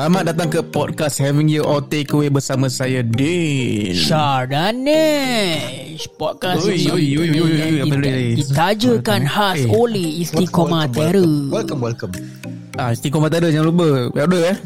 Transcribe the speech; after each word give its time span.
Selamat 0.00 0.32
datang 0.32 0.48
ke 0.48 0.64
podcast 0.64 1.20
Having 1.20 1.52
You 1.52 1.60
or 1.60 1.84
Takeaway 1.84 2.32
bersama 2.32 2.72
saya 2.72 3.04
Din. 3.04 3.92
Shardanesh 3.92 5.28
Podcast 6.16 6.64
Oi, 6.64 6.72
ini 6.72 6.88
oi, 6.88 7.04
oi, 7.20 7.28
oi, 7.28 7.52
oi, 7.52 7.84
oi, 7.84 8.00
dia? 8.00 8.16
Ditajakan 8.32 9.28
khas 9.28 9.60
Eh. 9.60 9.68
oleh 9.68 10.24
Istiqomah 10.24 10.88
Terror 10.88 11.52
Welcome, 11.52 11.84
welcome. 11.84 12.16
Ah, 12.80 12.96
istiqomah 12.96 13.28
ada 13.28 13.52
jangan 13.52 13.68
lupa. 13.68 14.08
Order 14.16 14.42
eh. 14.48 14.56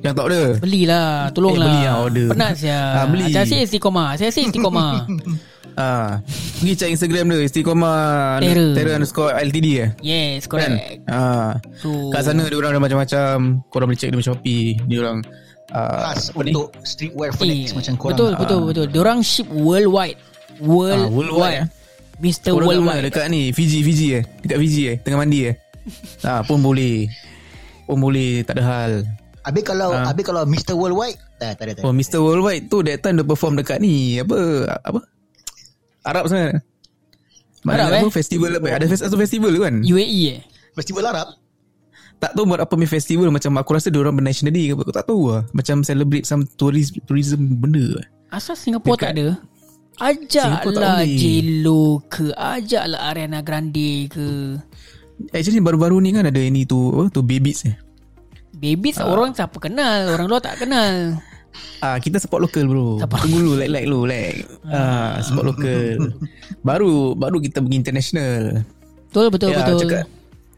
Yang 0.00 0.12
tak 0.16 0.24
order. 0.24 0.46
Belilah 0.56 1.28
Tolonglah 1.28 1.60
Eh, 1.60 1.68
beli 1.68 1.84
lah, 1.84 1.96
order. 2.00 2.26
Penat 2.32 2.52
saya 2.56 2.80
Ah, 2.80 3.04
beli. 3.04 3.24
Saya 3.28 3.44
rasa 3.44 3.56
Istiqomah 3.60 4.08
Saya 4.16 4.32
rasa 4.32 4.40
Istiqomah 4.48 4.92
Ah, 5.80 6.20
pergi 6.54 6.76
check 6.76 6.90
Instagram 6.92 7.24
dia 7.26 7.40
Istiqomah 7.42 8.36
Terror. 8.38 8.76
Terror 8.76 8.94
underscore 8.94 9.32
LTD 9.32 9.66
eh. 9.78 9.88
Yes 9.98 10.44
Kan? 10.44 10.76
correct 10.76 11.08
Ah. 11.08 11.56
So 11.74 12.12
Kat 12.12 12.20
sana 12.22 12.44
dia 12.44 12.54
orang 12.54 12.76
ada 12.76 12.80
macam-macam. 12.80 13.64
Korang 13.66 13.88
boleh 13.88 13.96
check 13.96 14.12
dia 14.12 14.20
Shopee. 14.20 14.76
Dia 14.84 14.98
orang 15.00 15.24
ah, 15.72 16.12
Khas 16.12 16.28
apa 16.28 16.40
ni? 16.42 16.52
untuk 16.52 16.68
streetwear 16.84 17.30
eh, 17.30 17.34
fanatics 17.34 17.72
macam 17.72 17.92
korang. 17.96 18.12
Betul 18.12 18.30
betul 18.36 18.60
betul 18.68 18.86
Diorang 18.86 19.24
ship 19.24 19.48
worldwide 19.48 20.20
Worldwide, 20.60 21.00
Ah, 21.00 21.08
worldwide, 21.08 21.56
eh. 21.56 21.66
Mr. 22.20 22.50
Korang? 22.52 22.68
Worldwide 22.68 23.02
Dekat 23.08 23.26
ni 23.32 23.48
Fiji 23.48 23.80
Fiji 23.80 24.06
eh 24.12 24.22
Dekat 24.44 24.58
Fiji 24.60 24.82
eh 24.84 24.96
Tengah 25.00 25.18
mandi 25.18 25.48
eh 25.48 25.54
ah, 26.28 26.44
Pun 26.44 26.60
boleh 26.60 27.08
Pun 27.88 27.96
boleh 27.96 28.44
Tak 28.44 28.60
ada 28.60 28.64
hal 28.68 28.92
Habis 29.40 29.64
kalau 29.64 29.96
Ah. 29.96 30.04
habis 30.04 30.20
kalau 30.20 30.44
Mr. 30.44 30.76
Worldwide, 30.76 31.16
tak 31.40 31.56
tak 31.56 31.64
ada 31.64 31.72
tak. 31.80 31.82
Oh 31.82 31.88
ada. 31.88 31.96
Mr. 31.96 32.20
Worldwide 32.20 32.68
tu 32.68 32.84
That 32.84 33.00
time 33.00 33.16
dia 33.16 33.24
perform 33.24 33.56
dekat 33.56 33.80
ni 33.80 34.20
Apa 34.20 34.36
Apa 34.84 35.00
Arab 36.04 36.24
sana. 36.28 36.60
Mana 37.60 37.92
Arab, 37.92 38.08
apa? 38.08 38.08
eh? 38.08 38.14
festival 38.14 38.50
apa? 38.56 38.66
Ada 38.80 38.84
satu 38.96 39.20
festival 39.20 39.50
tu 39.52 39.60
kan? 39.60 39.74
UAE 39.84 40.22
eh? 40.32 40.40
Festival 40.72 41.04
Arab. 41.12 41.28
Tak 42.20 42.36
tahu 42.36 42.44
buat 42.44 42.60
apa 42.60 42.72
punya 42.72 42.88
festival. 42.88 43.28
Macam 43.32 43.52
aku 43.56 43.70
rasa 43.76 43.88
dia 43.88 44.00
orang 44.00 44.16
bernational 44.16 44.52
day 44.52 44.68
ke 44.68 44.76
apa 44.76 44.82
Aku 44.84 44.92
tak 44.92 45.06
tahu 45.08 45.22
lah. 45.32 45.42
Macam 45.56 45.80
celebrate 45.80 46.28
some 46.28 46.44
tourism, 46.56 47.00
tourism 47.08 47.40
benda 47.60 48.00
Asal 48.28 48.56
Singapura 48.56 48.96
Dekat- 48.96 49.08
tak 49.08 49.16
ada 49.16 49.28
Ajaklah. 50.00 51.04
J-Lo 51.04 52.00
ke? 52.08 52.32
Ajaklah 52.32 53.12
Ariana 53.12 53.44
Grande 53.44 54.08
ke? 54.08 54.56
Actually 55.36 55.60
baru-baru 55.60 56.00
ni 56.00 56.16
kan 56.16 56.24
ada 56.24 56.40
ini 56.40 56.64
tu 56.64 56.88
Apa 56.88 57.12
tu 57.12 57.20
Babies 57.20 57.68
eh. 57.68 57.76
Babies 58.56 58.96
orang 58.96 59.36
siapa 59.36 59.60
kenal? 59.60 60.16
Orang 60.16 60.28
luar 60.32 60.40
tak 60.40 60.64
kenal 60.64 61.20
Ah 61.80 61.96
kita 61.96 62.20
support 62.20 62.44
local 62.44 62.64
bro. 62.66 62.86
Support. 63.00 63.20
Tunggu 63.24 63.38
dulu 63.40 63.54
like 63.58 63.72
like 63.72 63.86
dulu 63.86 64.02
like. 64.04 64.38
Ah 64.68 65.18
support 65.20 65.56
local. 65.56 66.12
baru 66.60 67.14
baru 67.14 67.36
kita 67.40 67.60
pergi 67.60 67.76
international. 67.76 68.62
Betul 69.10 69.26
betul 69.34 69.48
ya, 69.50 69.58
betul 69.64 69.78
cakap 69.80 70.04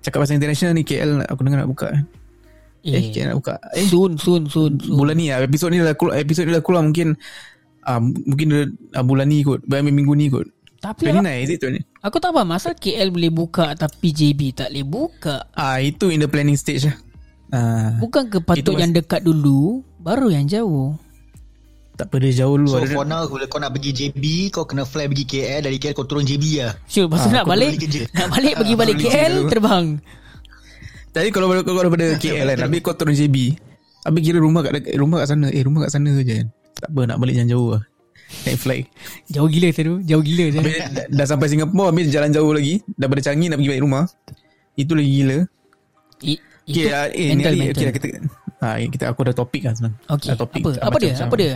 cakap 0.03 0.19
pasal 0.21 0.37
international 0.37 0.73
ni 0.77 0.83
KL 0.85 1.25
aku 1.25 1.41
dengar 1.47 1.65
nak 1.65 1.71
buka. 1.71 1.89
Eh, 2.83 2.93
eh 2.93 3.03
KL 3.15 3.33
nak 3.33 3.39
buka. 3.39 3.55
Eh 3.73 3.87
Soon 3.87 4.19
soon 4.19 4.43
soon, 4.51 4.77
soon. 4.77 4.97
bulan 4.99 5.17
ni 5.17 5.31
ah 5.31 5.41
episod 5.41 5.71
ni 5.71 5.81
dah 5.81 5.95
keluar 5.95 6.19
episod 6.19 6.45
ni 6.45 6.53
dah 6.53 6.61
keluar 6.61 6.83
mungkin 6.83 7.15
ah 7.83 7.99
mungkin 8.03 8.77
ah, 8.93 9.03
bulan 9.03 9.27
ni 9.27 9.41
kot, 9.43 9.65
minggu 9.67 10.13
ni 10.13 10.29
kot. 10.29 10.47
Tapi 10.83 11.15
29 11.15 11.23
apa- 11.23 11.39
is 11.39 11.51
it 11.55 11.63
20? 11.63 11.79
Aku 12.03 12.19
tak 12.19 12.35
faham 12.35 12.51
Asal 12.51 12.75
KL 12.75 13.15
boleh 13.15 13.31
buka 13.31 13.71
Tapi 13.79 14.11
JB 14.11 14.51
tak 14.51 14.75
boleh 14.75 14.83
buka 14.83 15.47
Ah 15.55 15.79
itu 15.79 16.11
in 16.11 16.19
the 16.19 16.27
planning 16.27 16.59
stage 16.59 16.91
lah. 16.91 16.99
Ah 17.55 17.95
Bukan 18.03 18.27
ke 18.27 18.43
patut 18.43 18.67
Itu 18.67 18.75
yang 18.75 18.91
dekat 18.91 19.23
dulu 19.23 19.87
Baru 20.03 20.29
yang 20.35 20.51
jauh 20.51 20.99
tak 21.93 22.09
apa 22.09 22.17
dia 22.25 22.33
jauh 22.45 22.57
dulu 22.57 22.73
So 22.73 22.81
ada 22.81 22.89
for 22.89 23.05
now 23.05 23.29
kalau 23.29 23.47
kau 23.47 23.61
nak 23.61 23.77
pergi 23.77 23.91
JB, 23.93 24.49
kau 24.49 24.65
kena 24.65 24.89
fly 24.89 25.07
pergi 25.13 25.25
KL 25.29 25.61
dari 25.69 25.77
KL 25.77 25.93
kau 25.93 26.09
turun 26.09 26.25
JB 26.25 26.65
lah. 26.65 26.73
Sure 26.89 27.07
Lepas 27.07 27.21
tu 27.23 27.29
Ah, 27.31 27.33
nak 27.39 27.47
balik. 27.47 27.79
Nak 28.17 28.29
balik 28.33 28.55
pergi 28.59 28.75
balik 28.75 28.97
balik 28.99 29.13
KL. 29.13 29.35
Terbang 29.53 29.87
Jadi 31.13 31.29
kalau 31.29 31.47
kalau 31.53 31.63
kau 31.63 31.83
daripada 31.85 32.17
KL 32.17 32.49
kan, 32.49 32.65
habis 32.65 32.81
kau 32.81 32.97
turun 32.97 33.15
JB. 33.15 33.37
Habis 34.03 34.21
kira 34.25 34.39
rumah 34.41 34.61
kat 34.65 34.73
rumah 34.97 35.23
kat 35.23 35.29
sana. 35.37 35.47
Eh 35.53 35.63
rumah 35.63 35.87
kat 35.87 35.93
sana 35.93 36.11
je. 36.25 36.49
Tak 36.81 36.91
apa 36.91 37.01
nak 37.07 37.17
balik 37.21 37.39
jangan 37.39 37.51
jauh 37.53 37.69
lah. 37.77 37.83
Naik 38.49 38.59
flight. 38.59 38.87
Jauh 39.29 39.45
gila 39.45 39.69
tu 39.77 40.01
Jauh 40.09 40.25
gila 40.25 40.45
saya 40.49 40.61
Habis 40.65 40.77
dah, 40.89 41.07
dah 41.13 41.27
sampai 41.29 41.47
Singapura 41.53 41.93
habis 41.93 42.09
jalan 42.09 42.33
jauh 42.33 42.51
lagi. 42.57 42.81
Daripada 42.97 43.21
Changi 43.21 43.47
nak 43.53 43.61
pergi 43.61 43.71
balik 43.77 43.85
rumah. 43.85 44.05
Itu 44.75 44.97
lagi 44.97 45.11
gila. 45.13 45.39
I, 46.25 46.35
Itu 46.65 46.89
Okay, 46.89 46.95
ah, 46.95 47.07
eh, 47.13 47.37
ni 47.37 47.43
mental 47.43 47.53
hari, 47.53 47.61
mental 47.69 47.83
okay, 47.85 47.95
kita, 48.01 48.09
ha, 48.63 48.79
kita 48.81 49.05
aku 49.07 49.21
ada 49.23 49.35
topik 49.35 49.63
lah 49.63 49.75
senang. 49.75 49.95
Okay 50.09 50.31
Dah 50.31 50.39
topik. 50.39 50.63
Apa 50.63 50.71
Ah, 50.71 50.79
apa 50.79 50.89
macam- 50.89 51.01
dia 51.01 51.11
macam- 51.11 51.27
Apa 51.27 51.37
dia 51.37 51.53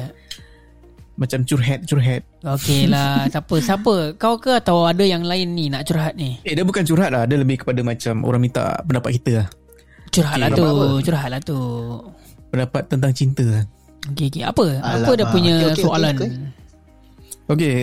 Macam 1.17 1.39
curhat, 1.43 1.79
curhat. 1.83 2.23
Okay 2.59 2.81
lah 2.85 3.25
Siapa 3.33 3.55
Siapa 3.57 3.95
Kau 4.15 4.37
ke 4.37 4.53
atau 4.53 4.85
ada 4.85 5.01
yang 5.01 5.23
lain 5.23 5.49
ni 5.51 5.67
Nak 5.67 5.83
curhat 5.85 6.13
ni 6.13 6.37
Eh, 6.43 6.53
dia 6.53 6.61
bukan 6.61 6.83
curhat 6.83 7.09
lah. 7.09 7.25
Dia 7.25 7.39
lebih 7.39 7.57
kepada 7.59 7.81
macam 7.81 8.21
orang 8.21 8.43
minta 8.43 8.77
pendapat 8.83 9.17
kita 9.17 9.33
lah. 9.39 9.49
Curhat 10.09 10.37
lah 10.37 10.49
Okay, 10.49 10.55
tu 10.55 10.63
apa-apa. 10.63 10.87
Curhat 11.01 11.29
lah 11.31 11.41
tu 11.41 11.59
Pendapat 12.47 12.83
tentang 12.87 13.13
cinta 13.13 13.45
lah. 13.45 13.65
Okay, 14.07 14.27
okay. 14.29 14.43
Apa? 14.43 14.65
Apa 14.77 14.87
Alamak. 15.03 15.15
dia 15.15 15.27
punya 15.29 15.55
Okay, 15.57 15.71
okay, 15.73 15.83
soalan? 15.83 16.15
okay, 16.15 16.31
Okay. 17.47 17.77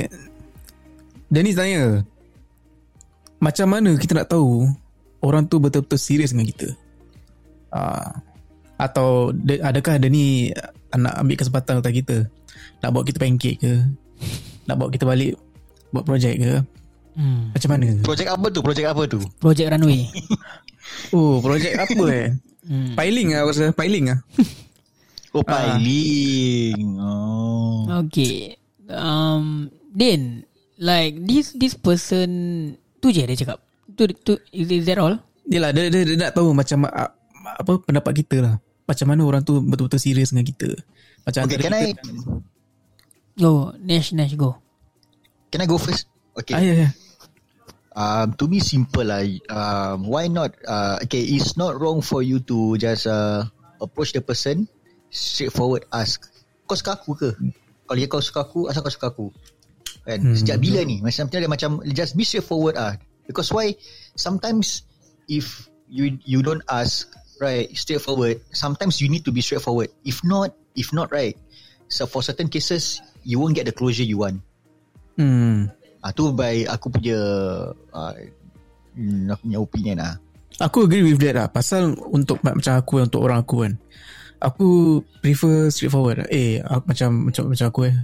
Dennis 1.28 1.56
tanya. 1.56 1.84
Macam 3.40 3.68
mana 3.68 3.92
kita 3.96 4.14
nak 4.14 4.30
tahu 4.30 4.68
orang 5.20 5.44
tu 5.44 5.58
betul-betul 5.58 5.98
serius 5.98 6.32
dengan 6.32 6.48
kita? 6.48 6.68
Ah, 7.70 8.12
atau 8.84 9.32
de, 9.32 9.64
adakah 9.64 9.96
dia 9.96 10.10
ni 10.12 10.52
nak 10.94 11.24
ambil 11.24 11.40
kesempatan 11.40 11.80
atas 11.80 11.94
kita? 11.94 12.18
Nak 12.84 12.90
bawa 12.92 13.04
kita 13.08 13.18
pancake 13.18 13.58
ke? 13.58 13.74
Nak 14.68 14.76
bawa 14.76 14.90
kita 14.92 15.08
balik 15.08 15.40
buat 15.90 16.04
projek 16.04 16.36
ke? 16.38 16.54
Hmm. 17.14 17.54
Macam 17.54 17.70
mana? 17.72 17.88
Projek 18.02 18.28
apa 18.28 18.48
tu? 18.50 18.60
Projek 18.60 18.86
apa 18.90 19.04
tu? 19.06 19.20
Project 19.40 19.70
Runway. 19.72 20.04
Oh, 21.16 21.40
projek 21.40 21.80
apa 21.80 22.04
eh? 22.12 22.28
Hmm. 22.68 22.94
Piling 22.94 23.34
lah 23.34 23.48
aku 23.48 23.52
rasa. 23.56 23.72
Piling 23.72 24.06
lah. 24.14 24.20
Oh, 25.32 25.42
Ah. 25.42 25.80
piling. 25.80 26.86
Oh. 27.00 27.88
Okay. 28.06 28.60
Um, 28.92 29.72
Din, 29.90 30.44
like 30.76 31.18
this 31.22 31.54
this 31.54 31.74
person 31.74 32.30
tu 32.98 33.10
je 33.10 33.24
dia 33.24 33.38
cakap. 33.38 33.62
Tu 33.94 34.10
tu 34.22 34.34
is, 34.50 34.70
is 34.70 34.86
that 34.86 34.98
all? 34.98 35.14
Yelah, 35.46 35.70
dia, 35.70 35.88
dia, 35.88 36.02
dia 36.02 36.18
nak 36.18 36.34
tahu 36.34 36.50
macam 36.52 36.90
ah, 36.90 37.14
apa 37.62 37.72
pendapat 37.80 38.14
kita 38.22 38.42
lah. 38.42 38.56
Macam 38.84 39.06
mana 39.08 39.22
orang 39.24 39.42
tu 39.42 39.64
betul-betul 39.64 40.02
serius 40.02 40.36
dengan 40.36 40.46
kita. 40.48 40.70
Macam 41.24 41.48
Okay, 41.48 41.56
antara 41.56 41.64
can 41.64 41.74
I 41.74 41.84
kita, 41.96 42.10
Go, 43.34 43.74
Nash 43.82 44.14
Nash 44.14 44.36
go. 44.38 44.62
can 45.50 45.64
I 45.64 45.68
go 45.68 45.82
first? 45.82 46.06
Okay. 46.38 46.54
Ah, 46.54 46.62
ya, 46.62 46.74
ya. 46.86 46.90
Um, 47.94 48.34
to 48.38 48.50
me 48.50 48.58
simple 48.58 49.06
lah. 49.06 49.22
Um, 49.50 50.10
why 50.10 50.26
not? 50.26 50.54
Uh, 50.66 50.98
okay, 51.06 51.22
it's 51.22 51.54
not 51.58 51.78
wrong 51.78 52.02
for 52.02 52.26
you 52.26 52.42
to 52.50 52.74
just 52.82 53.06
uh, 53.06 53.46
approach 53.78 54.14
the 54.14 54.22
person, 54.22 54.66
straightforward 55.14 55.86
ask. 55.94 56.26
Kau 56.66 56.74
suka 56.74 56.98
aku 56.98 57.14
ke? 57.14 57.30
Kalau 57.86 57.98
dia 57.98 58.10
kau 58.10 58.22
suka 58.22 58.50
aku, 58.50 58.66
asal 58.66 58.82
kau 58.82 58.94
suka 58.94 59.08
aku? 59.14 59.28
Kan? 60.06 60.20
Hmm. 60.26 60.34
Sejak 60.34 60.58
bila 60.58 60.82
ni? 60.82 61.06
Macam 61.06 61.30
dia 61.30 61.46
macam 61.46 61.86
just 61.94 62.18
be 62.18 62.26
straightforward 62.26 62.76
ah. 62.78 62.98
Because 63.30 63.54
why? 63.54 63.78
Sometimes 64.18 64.90
if 65.30 65.70
you 65.86 66.18
you 66.26 66.42
don't 66.42 66.66
ask 66.74 67.06
right 67.44 67.68
straightforward, 67.76 68.40
sometimes 68.56 69.04
you 69.04 69.12
need 69.12 69.28
to 69.28 69.36
be 69.36 69.44
straightforward. 69.44 69.92
If 70.08 70.24
not, 70.24 70.56
if 70.80 70.96
not 70.96 71.12
right, 71.12 71.36
so 71.92 72.08
for 72.08 72.24
certain 72.24 72.48
cases 72.48 73.04
you 73.28 73.44
won't 73.44 73.60
get 73.60 73.68
the 73.68 73.76
closure 73.76 74.08
you 74.08 74.24
want. 74.24 74.40
Hmm. 75.20 75.68
Ah 76.00 76.16
tu 76.16 76.32
by 76.32 76.64
aku 76.68 76.88
punya 76.92 77.20
uh, 77.92 78.14
aku 79.28 79.42
punya 79.44 79.60
opinion 79.60 79.98
ah. 80.00 80.16
Aku 80.62 80.86
agree 80.86 81.02
with 81.02 81.18
that 81.26 81.34
lah 81.34 81.48
Pasal 81.50 81.98
untuk 82.14 82.38
Macam 82.46 82.78
aku 82.78 83.02
Untuk 83.02 83.26
orang 83.26 83.42
aku 83.42 83.66
kan 83.66 83.74
Aku 84.38 85.02
prefer 85.24 85.74
straightforward 85.74 86.22
lah. 86.22 86.28
Eh 86.30 86.62
aku, 86.62 86.84
macam, 86.94 87.10
macam 87.26 87.44
Macam 87.50 87.66
aku 87.74 87.82
eh 87.90 87.96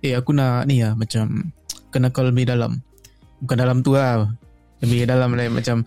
Eh 0.00 0.12
aku 0.16 0.30
nak 0.32 0.64
ni 0.64 0.80
lah 0.80 0.96
Macam 0.96 1.52
Kena 1.92 2.08
kau 2.08 2.24
lebih 2.24 2.48
dalam 2.48 2.80
Bukan 3.44 3.56
dalam 3.58 3.84
tu 3.84 4.00
lah 4.00 4.24
Lebih 4.80 5.04
dalam 5.04 5.36
lah 5.36 5.44
Macam 5.52 5.84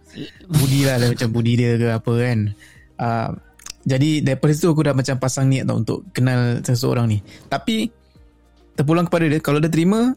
Budi 0.53 0.85
lah 0.85 1.01
like, 1.01 1.17
Macam 1.17 1.29
budi 1.33 1.57
dia 1.57 1.81
ke 1.81 1.87
apa 1.89 2.13
kan 2.13 2.39
uh, 2.99 3.29
Jadi 3.85 4.21
daripada 4.21 4.51
situ 4.53 4.69
Aku 4.73 4.83
dah 4.83 4.95
macam 4.95 5.15
pasang 5.17 5.49
niat 5.49 5.65
tau 5.69 5.79
Untuk 5.79 5.99
kenal 6.11 6.59
seseorang 6.61 7.09
ni 7.09 7.19
Tapi 7.47 7.89
Terpulang 8.73 9.07
kepada 9.07 9.29
dia 9.29 9.39
Kalau 9.39 9.61
dia 9.61 9.69
terima 9.69 10.13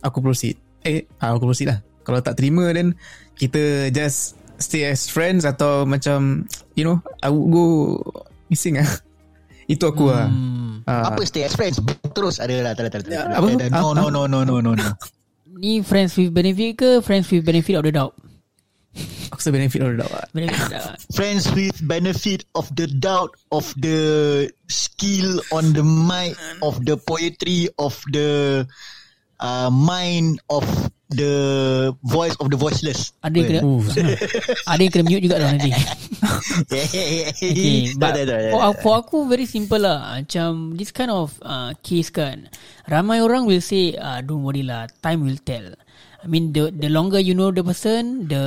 Aku 0.00 0.24
proceed 0.24 0.56
Eh 0.84 1.04
ah, 1.20 1.36
aku 1.36 1.48
proceed 1.48 1.68
lah 1.68 1.78
Kalau 2.02 2.20
tak 2.24 2.40
terima 2.40 2.70
Then 2.72 2.96
Kita 3.36 3.92
just 3.92 4.38
Stay 4.58 4.88
as 4.90 5.06
friends 5.06 5.46
Atau 5.46 5.86
macam 5.86 6.48
You 6.74 6.84
know 6.86 6.96
I 7.22 7.30
would 7.30 7.48
go 7.52 7.64
Missing 8.48 8.80
lah 8.80 8.88
Itu 9.72 9.92
aku 9.92 10.08
lah 10.08 10.26
Hmm. 10.28 10.68
Ah, 10.88 11.12
Apa 11.12 11.20
stay 11.28 11.44
as 11.44 11.52
friends? 11.52 11.76
Terus 12.16 12.40
ada 12.40 12.56
lah, 12.64 12.72
tak 12.72 12.88
ada, 12.88 12.90
tak 12.96 13.00
ada, 13.04 13.28
tak? 13.28 13.60
Tak 13.60 13.76
no, 13.76 13.92
no, 13.92 14.08
no, 14.08 14.24
no, 14.24 14.40
no, 14.40 14.72
no. 14.72 14.72
Ni 15.60 15.84
friends 15.84 16.16
with 16.16 16.32
benefit 16.32 16.80
ke 16.80 16.90
friends 17.04 17.28
with 17.28 17.44
benefit 17.44 17.76
of 17.76 17.84
the 17.84 17.92
doubt? 17.92 18.16
Aku 19.38 19.46
rasa 19.46 19.54
benefit 19.54 19.80
of 19.86 19.94
the 19.94 19.98
doubt 20.02 20.10
lah. 20.10 20.26
Benefit 20.34 20.58
of 20.58 20.66
the 20.66 20.74
doubt. 20.82 20.98
Friends 21.14 21.44
with 21.54 21.76
benefit 21.86 22.42
of 22.58 22.66
the 22.74 22.90
doubt 22.90 23.38
of 23.54 23.70
the 23.78 23.98
skill 24.66 25.38
on 25.54 25.70
the 25.78 25.86
mic 25.86 26.34
of 26.58 26.82
the 26.82 26.98
poetry 26.98 27.70
of 27.78 27.94
the 28.10 28.66
uh, 29.38 29.70
mind 29.70 30.42
of 30.50 30.66
the 31.14 31.94
voice 32.02 32.34
of 32.42 32.50
the 32.50 32.58
voiceless. 32.58 33.14
Ada 33.22 33.38
yang 33.38 33.46
kena 33.46 33.60
Oh. 33.62 33.78
Ada 34.74 34.80
yang 34.82 34.90
kena 34.90 35.04
mute 35.06 35.22
juga 35.22 35.38
tau 35.38 35.54
nanti 35.54 35.70
Okay 36.74 37.94
But 37.94 38.18
for, 38.50 38.62
for 38.82 38.94
aku 38.98 39.30
very 39.30 39.46
simple 39.46 39.78
lah 39.78 40.18
Macam 40.20 40.74
This 40.74 40.90
kind 40.90 41.14
of 41.14 41.38
uh, 41.46 41.72
Case 41.80 42.10
kan 42.10 42.50
Ramai 42.90 43.22
orang 43.22 43.46
will 43.46 43.62
say 43.62 43.94
uh, 43.94 44.18
Don't 44.20 44.42
worry 44.42 44.66
lah 44.66 44.90
Time 45.00 45.22
will 45.24 45.38
tell 45.40 45.78
I 46.18 46.26
mean 46.26 46.50
the 46.50 46.74
the 46.74 46.90
longer 46.90 47.22
you 47.22 47.30
know 47.34 47.54
the 47.54 47.62
person, 47.62 48.26
the 48.26 48.44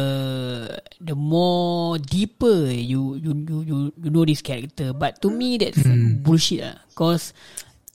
the 1.00 1.16
more 1.16 1.96
deeper 1.98 2.68
you 2.68 3.16
you 3.16 3.32
you 3.48 3.58
you, 3.64 3.78
you 3.96 4.10
know 4.12 4.28
this 4.28 4.44
character. 4.44 4.92
But 4.92 5.24
to 5.24 5.32
me 5.32 5.56
that's 5.56 5.80
bullshit 6.20 6.68
lah. 6.68 6.76
Cause 7.00 7.32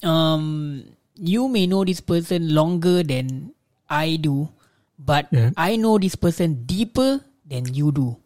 um 0.00 0.80
you 1.16 1.48
may 1.48 1.68
know 1.68 1.84
this 1.84 2.00
person 2.00 2.56
longer 2.56 3.04
than 3.04 3.52
I 3.88 4.16
do, 4.16 4.48
but 4.96 5.28
Yeah. 5.28 5.52
I 5.60 5.76
know 5.76 6.00
this 6.00 6.16
person 6.16 6.64
deeper 6.64 7.20
than 7.44 7.68
you 7.72 7.92
do. 7.92 8.16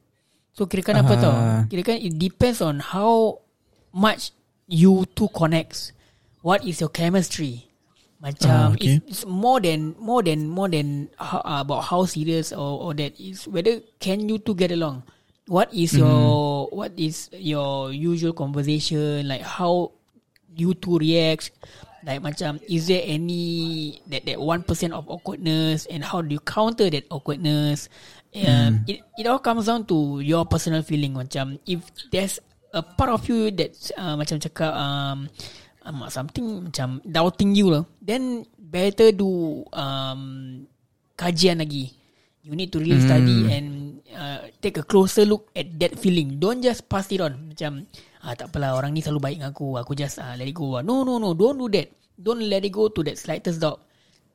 So 0.55 0.67
kira-kira 0.71 1.03
apa 1.03 1.15
Ah. 1.15 1.23
tau? 1.23 1.35
Kira-kira 1.71 1.99
it 1.99 2.15
depends 2.19 2.63
on 2.63 2.79
how 2.83 3.43
much 3.91 4.31
you 4.71 5.03
two 5.19 5.27
connects. 5.35 5.91
What 6.47 6.63
is 6.63 6.79
your 6.79 6.91
chemistry? 6.95 7.70
Macam 8.21 8.53
Ah, 8.53 8.69
okay. 8.77 9.01
it's, 9.01 9.25
it's 9.25 9.25
more 9.25 9.65
than 9.65 9.97
more 9.97 10.21
than 10.21 10.45
more 10.45 10.69
than 10.69 11.09
how, 11.17 11.41
uh, 11.41 11.65
about 11.65 11.89
how 11.89 12.05
serious 12.05 12.53
or, 12.53 12.85
or 12.85 12.93
that 12.93 13.17
is 13.17 13.49
whether 13.49 13.81
can 13.97 14.29
you 14.29 14.37
two 14.37 14.53
get 14.53 14.69
along. 14.69 15.09
What 15.49 15.73
is 15.73 15.97
your 15.97 16.69
what 16.69 16.93
is 17.01 17.33
your 17.33 17.91
usual 17.97 18.37
conversation? 18.37 19.25
Like 19.25 19.41
how 19.41 19.97
you 20.53 20.77
two 20.77 21.01
react? 21.01 21.51
Like 22.05 22.21
macam 22.21 22.61
is 22.69 22.93
there 22.93 23.01
any 23.09 23.99
that 24.13 24.29
that 24.29 24.37
one 24.37 24.69
percent 24.69 24.93
of 24.93 25.09
awkwardness 25.09 25.89
and 25.89 26.05
how 26.05 26.21
do 26.21 26.37
you 26.37 26.45
counter 26.45 26.93
that 26.93 27.09
awkwardness? 27.09 27.89
Um, 28.37 28.85
it, 28.87 29.01
it 29.19 29.27
all 29.27 29.41
comes 29.43 29.67
down 29.67 29.89
to 29.91 30.21
your 30.21 30.45
personal 30.45 30.85
feeling. 30.85 31.17
Macam 31.17 31.59
if 31.67 31.83
there's 32.13 32.39
a 32.71 32.85
part 32.85 33.11
of 33.11 33.27
you 33.27 33.51
that 33.51 33.75
uh, 33.99 34.15
macam 34.15 34.39
cakap 34.39 34.71
um, 34.77 35.27
um, 35.85 36.05
something 36.09 36.69
macam 36.69 37.01
doubting 37.05 37.57
you 37.57 37.73
lah. 37.73 37.85
Then 38.01 38.45
better 38.59 39.13
do 39.13 39.63
um, 39.73 40.65
kajian 41.17 41.61
lagi. 41.61 41.93
You 42.41 42.57
need 42.57 42.73
to 42.73 42.81
really 42.81 43.05
study 43.05 43.53
and 43.53 44.01
uh, 44.17 44.49
take 44.65 44.81
a 44.81 44.85
closer 44.85 45.29
look 45.29 45.53
at 45.53 45.69
that 45.77 46.01
feeling. 46.01 46.41
Don't 46.41 46.65
just 46.65 46.89
pass 46.89 47.13
it 47.13 47.21
on. 47.21 47.53
Macam 47.53 47.85
ah 48.25 48.33
tak 48.33 48.49
apalah 48.49 48.81
orang 48.81 48.97
ni 48.97 49.05
selalu 49.05 49.21
baik 49.21 49.37
dengan 49.41 49.53
aku. 49.53 49.77
Aku 49.77 49.93
just 49.93 50.17
uh, 50.17 50.33
let 50.41 50.49
it 50.49 50.57
go. 50.57 50.81
No 50.81 51.05
no 51.05 51.21
no. 51.21 51.37
Don't 51.37 51.61
do 51.61 51.69
that. 51.77 51.93
Don't 52.17 52.41
let 52.41 52.65
it 52.65 52.73
go 52.73 52.89
to 52.89 53.05
that 53.05 53.21
slightest 53.21 53.61
doubt. 53.61 53.85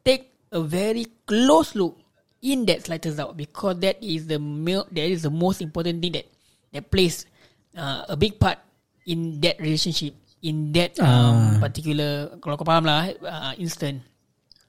Take 0.06 0.38
a 0.54 0.62
very 0.62 1.10
close 1.26 1.74
look 1.74 1.98
in 2.46 2.70
that 2.70 2.86
slightest 2.86 3.18
doubt 3.18 3.34
because 3.34 3.82
that 3.82 3.98
is 4.06 4.30
the 4.30 4.38
mil- 4.38 4.86
that 4.94 5.10
is 5.10 5.26
the 5.26 5.34
most 5.34 5.66
important 5.66 5.98
thing 5.98 6.14
that 6.14 6.30
that 6.78 6.86
plays 6.94 7.26
uh, 7.74 8.06
a 8.06 8.14
big 8.14 8.38
part 8.38 8.62
in 9.10 9.42
that 9.42 9.58
relationship 9.58 10.14
in 10.46 10.70
that 10.78 10.94
um, 11.02 11.58
particular 11.58 12.30
kalau 12.38 12.54
kau 12.54 12.68
faham 12.68 12.86
lah 12.86 13.10
uh, 13.26 13.54
instant 13.58 13.98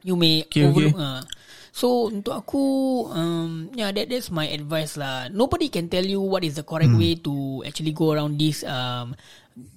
you 0.00 0.17
may 0.17 0.40
Okay, 0.49 0.64
okay. 0.64 0.70
overlook 0.73 0.96
uh. 0.96 1.20
so 1.70 2.08
untuk 2.08 2.32
aku 2.32 2.64
um, 3.12 3.69
yeah 3.76 3.93
that 3.93 4.08
that's 4.08 4.32
my 4.32 4.49
advice 4.49 4.96
lah 4.96 5.28
nobody 5.28 5.69
can 5.69 5.93
tell 5.93 6.05
you 6.05 6.23
what 6.23 6.40
is 6.40 6.56
the 6.56 6.64
correct 6.64 6.88
Hmm. 6.88 7.00
way 7.00 7.12
to 7.19 7.61
actually 7.69 7.93
go 7.93 8.17
around 8.17 8.40
this 8.40 8.64
um, 8.64 9.12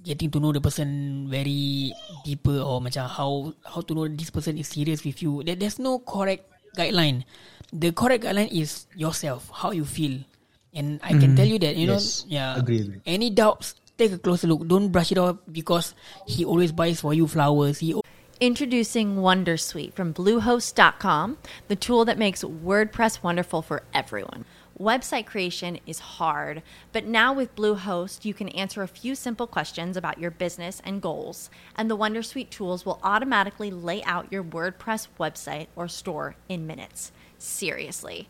getting 0.07 0.31
to 0.31 0.39
know 0.39 0.55
the 0.55 0.63
person 0.63 1.25
very 1.27 1.91
deeper 2.23 2.63
or 2.63 2.79
macam 2.79 3.07
how 3.07 3.51
how 3.67 3.83
to 3.83 3.91
know 3.91 4.07
this 4.07 4.31
person 4.31 4.55
is 4.55 4.71
serious 4.71 5.03
with 5.03 5.19
you 5.19 5.43
there, 5.43 5.59
there's 5.59 5.79
no 5.79 5.99
correct 5.99 6.47
guideline 6.79 7.27
the 7.75 7.91
correct 7.91 8.23
guideline 8.23 8.51
is 8.51 8.87
yourself 8.95 9.51
how 9.51 9.71
you 9.75 9.83
feel 9.83 10.15
and 10.71 11.01
I 11.01 11.17
can 11.17 11.33
tell 11.33 11.49
you 11.49 11.57
that 11.65 11.73
you 11.75 11.89
Yes. 11.89 12.23
know 12.23 12.31
yeah 12.31 12.51
Agree, 12.55 12.79
agree. 12.85 12.99
any 13.03 13.33
doubts 13.33 13.75
take 13.99 14.13
a 14.13 14.17
closer 14.17 14.47
look 14.47 14.65
don't 14.67 14.89
brush 14.89 15.11
it 15.11 15.17
off 15.17 15.37
because 15.51 15.93
he 16.25 16.45
always 16.45 16.71
buys 16.71 17.01
for 17.01 17.13
you 17.13 17.27
flowers 17.27 17.79
he 17.79 17.93
Introducing 18.41 19.17
Wondersuite 19.17 19.91
from 19.91 20.13
Bluehost.com, 20.13 21.37
the 21.67 21.75
tool 21.75 22.05
that 22.05 22.17
makes 22.17 22.41
WordPress 22.41 23.21
wonderful 23.21 23.61
for 23.61 23.83
everyone. 23.93 24.45
Website 24.79 25.25
creation 25.25 25.77
is 25.85 25.99
hard, 25.99 26.63
but 26.93 27.03
now 27.03 27.33
with 27.33 27.53
Bluehost, 27.53 28.23
you 28.23 28.33
can 28.33 28.47
answer 28.47 28.81
a 28.81 28.87
few 28.87 29.13
simple 29.13 29.45
questions 29.45 29.97
about 29.97 30.19
your 30.19 30.31
business 30.31 30.81
and 30.85 31.01
goals, 31.01 31.49
and 31.75 31.91
the 31.91 31.97
Wondersuite 31.97 32.49
tools 32.49 32.85
will 32.85 33.01
automatically 33.03 33.71
lay 33.71 34.01
out 34.03 34.31
your 34.31 34.41
WordPress 34.41 35.09
website 35.19 35.67
or 35.75 35.89
store 35.89 36.37
in 36.47 36.65
minutes. 36.65 37.11
Seriously. 37.37 38.29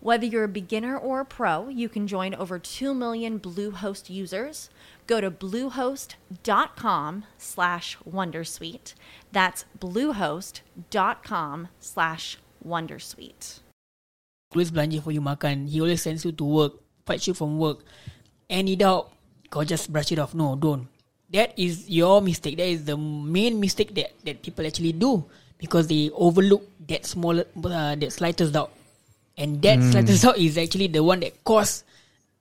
Whether 0.00 0.26
you're 0.26 0.44
a 0.44 0.48
beginner 0.48 0.96
or 0.96 1.20
a 1.20 1.24
pro, 1.24 1.68
you 1.68 1.88
can 1.88 2.06
join 2.06 2.34
over 2.34 2.58
2 2.58 2.94
million 2.94 3.40
Bluehost 3.40 4.08
users. 4.08 4.70
Go 5.08 5.20
to 5.20 5.30
bluehost.com 5.30 7.24
slash 7.36 7.98
Wondersuite. 8.08 8.94
That's 9.32 9.64
bluehost.com 9.78 11.68
slash 11.80 12.38
Wondersuite. 12.64 13.60
always 14.54 14.70
belanja 14.70 15.02
for 15.02 15.12
you 15.12 15.20
makan. 15.20 15.68
He 15.68 15.80
always 15.80 16.02
sends 16.02 16.24
you 16.24 16.32
to 16.32 16.44
work, 16.44 16.72
fetch 17.04 17.26
you 17.26 17.34
from 17.34 17.58
work. 17.58 17.84
Any 18.48 18.76
doubt, 18.76 19.12
kau 19.50 19.64
just 19.64 19.92
brush 19.92 20.12
it 20.12 20.18
off. 20.18 20.32
No, 20.32 20.56
don't. 20.56 20.88
That 21.28 21.52
is 21.58 21.90
your 21.90 22.22
mistake. 22.22 22.56
That 22.56 22.68
is 22.68 22.84
the 22.84 22.96
main 22.96 23.60
mistake 23.60 23.94
that, 23.94 24.16
that 24.24 24.40
people 24.40 24.64
actually 24.64 24.92
do 24.92 25.26
because 25.58 25.86
they 25.88 26.08
overlook 26.14 26.64
that 26.88 27.04
small, 27.04 27.40
uh, 27.40 27.94
that 27.96 28.12
slightest 28.12 28.54
doubt. 28.54 28.72
And 29.38 29.62
that 29.62 29.78
slightest 29.94 30.26
doubt 30.26 30.36
is 30.42 30.58
actually 30.58 30.90
the 30.90 30.98
one 30.98 31.22
that 31.22 31.46
caused 31.46 31.86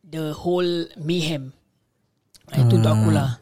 the 0.01 0.33
whole 0.33 0.89
mayhem. 0.97 1.53
Uh, 2.49 2.65
itu 2.65 2.81
untuk 2.81 2.89
aku 2.89 3.09
lah. 3.13 3.37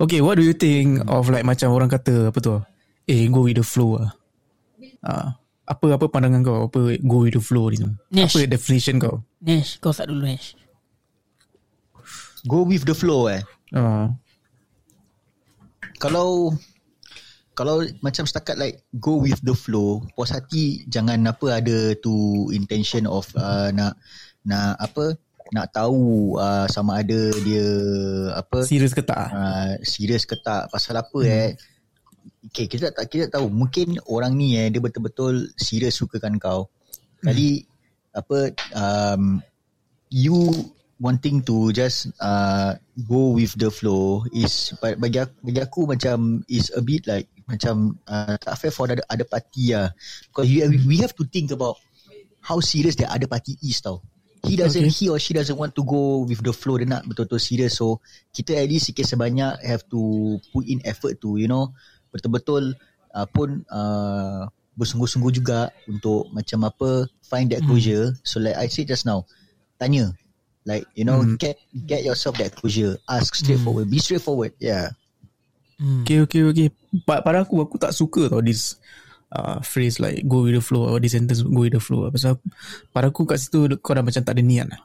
Okay, 0.00 0.24
what 0.24 0.40
do 0.40 0.42
you 0.46 0.56
think 0.56 1.04
of 1.04 1.28
like 1.28 1.44
macam 1.44 1.68
orang 1.76 1.92
kata 1.92 2.32
apa 2.32 2.38
tu? 2.40 2.56
Eh, 3.04 3.28
go 3.28 3.44
with 3.44 3.60
the 3.60 3.66
flow 3.66 4.00
ah. 4.00 4.16
Ah, 5.04 5.36
apa 5.68 6.00
apa 6.00 6.08
pandangan 6.08 6.40
kau? 6.40 6.56
Apa 6.72 6.96
go 7.04 7.28
with 7.28 7.36
the 7.36 7.42
flow 7.44 7.68
ni 7.68 7.76
tu? 7.76 7.92
Nesh. 8.08 8.32
Apa 8.32 8.48
definition 8.48 8.96
kau? 8.96 9.20
Nesh, 9.44 9.76
kau 9.76 9.92
start 9.92 10.08
dulu 10.08 10.24
Nesh. 10.24 10.56
Go 12.48 12.64
with 12.64 12.88
the 12.88 12.96
flow 12.96 13.28
eh. 13.28 13.44
Ah, 13.76 14.16
Kalau 16.00 16.56
kalau 17.54 17.82
macam 18.00 18.24
setakat 18.24 18.56
like 18.56 18.86
go 18.96 19.20
with 19.20 19.38
the 19.42 19.52
flow, 19.52 20.00
puas 20.14 20.32
hati 20.32 20.86
jangan 20.86 21.20
apa 21.28 21.60
ada 21.60 21.92
tu 21.98 22.48
intention 22.54 23.04
of 23.04 23.28
uh, 23.36 23.68
nak 23.74 23.98
nak 24.46 24.78
apa 24.80 25.18
nak 25.50 25.66
tahu 25.74 26.38
uh, 26.38 26.64
sama 26.70 27.02
ada 27.02 27.34
dia 27.42 27.66
apa 28.38 28.62
serius 28.62 28.94
ke 28.94 29.02
tak? 29.02 29.18
ah? 29.18 29.28
uh, 29.34 29.72
serius 29.82 30.22
ke 30.22 30.38
tak 30.38 30.70
pasal 30.70 31.02
apa 31.02 31.18
hmm. 31.18 31.34
eh 31.34 31.48
okay, 32.46 32.70
kita 32.70 32.94
tak 32.94 33.10
kita 33.10 33.26
tak 33.28 33.42
tahu 33.42 33.50
mungkin 33.50 33.98
orang 34.06 34.38
ni 34.38 34.54
eh 34.54 34.70
dia 34.70 34.78
betul-betul 34.78 35.50
serius 35.58 35.98
sukakan 35.98 36.38
kau 36.38 36.70
kali 37.20 37.66
apa 38.14 38.54
um, 38.78 39.42
you 40.08 40.50
wanting 41.00 41.40
to 41.40 41.72
just 41.72 42.12
uh, 42.20 42.76
go 43.08 43.32
with 43.34 43.56
the 43.56 43.72
flow 43.72 44.22
is 44.36 44.76
ba- 44.78 44.98
bagi 45.00 45.18
aku, 45.18 45.34
bagi 45.42 45.60
aku 45.64 45.80
macam 45.88 46.44
is 46.46 46.68
a 46.76 46.82
bit 46.84 47.08
like 47.08 47.26
macam 47.50 47.98
uh, 48.06 48.38
tak 48.38 48.54
fair 48.56 48.70
for 48.70 48.86
the 48.86 49.02
other 49.10 49.26
party 49.26 49.74
lah 49.74 49.90
because 50.30 50.46
you, 50.46 50.62
we 50.86 51.02
have 51.02 51.10
to 51.12 51.26
think 51.26 51.50
about 51.50 51.74
how 52.40 52.62
serious 52.62 52.94
the 52.96 53.04
other 53.04 53.26
party 53.26 53.58
is 53.60 53.82
tau. 53.82 54.00
He 54.40 54.56
doesn't 54.56 54.88
Okay. 54.88 54.96
he 54.96 55.04
or 55.12 55.20
she 55.20 55.36
doesn't 55.36 55.58
want 55.58 55.76
to 55.76 55.84
go 55.84 56.24
with 56.24 56.40
the 56.40 56.54
flow 56.56 56.80
dia 56.80 56.88
nak 56.88 57.04
betul-betul 57.04 57.36
serious. 57.36 57.76
So 57.76 58.00
kita 58.32 58.56
at 58.56 58.72
least 58.72 58.88
sikit 58.88 59.04
sebanyak 59.04 59.60
have 59.60 59.84
to 59.92 60.00
put 60.48 60.64
in 60.64 60.80
effort 60.88 61.20
to 61.20 61.36
you 61.36 61.44
know 61.44 61.76
betul-betul 62.08 62.72
uh, 63.12 63.26
pun 63.28 63.60
uh, 63.68 64.48
bersungguh-sungguh 64.80 65.28
juga 65.36 65.68
untuk 65.84 66.32
macam 66.32 66.64
apa 66.64 67.04
find 67.20 67.52
that 67.52 67.60
closure. 67.68 68.16
So 68.24 68.40
like 68.40 68.56
I 68.56 68.72
said 68.72 68.88
just 68.88 69.04
now 69.04 69.28
tanya. 69.76 70.16
Like 70.64 70.88
you 70.96 71.04
know 71.04 71.20
Hmm. 71.20 71.36
get 71.36 71.60
get 71.84 72.00
yourself 72.00 72.40
that 72.40 72.56
closure. 72.56 72.96
Ask 73.04 73.36
straightforward. 73.36 73.92
Be 73.92 74.00
straightforward. 74.00 74.56
Yeah 74.56 74.96
Okay, 75.80 76.20
okay, 76.28 76.42
okay. 76.44 76.68
Pa- 77.08 77.24
Pada 77.24 77.42
aku, 77.42 77.64
aku 77.64 77.80
tak 77.80 77.96
suka 77.96 78.28
tau 78.28 78.44
this 78.44 78.76
uh, 79.32 79.58
phrase 79.64 79.96
like 79.96 80.26
go 80.28 80.44
with 80.44 80.54
the 80.54 80.62
flow 80.62 80.92
or 80.92 81.00
this 81.00 81.16
sentence 81.16 81.40
go 81.40 81.64
with 81.64 81.72
the 81.72 81.82
flow. 81.82 82.12
Pasal 82.12 82.36
pada 82.92 83.08
aku 83.08 83.24
kat 83.24 83.40
situ 83.40 83.64
kau 83.80 83.96
dah 83.96 84.04
macam 84.04 84.20
tak 84.20 84.36
ada 84.36 84.42
niat 84.44 84.66
lah. 84.68 84.80